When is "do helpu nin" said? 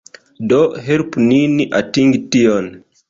0.51-1.53